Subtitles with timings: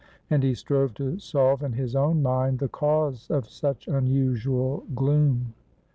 [0.31, 5.53] "And he strove to solve in his own mind the cause of such unusual gloom.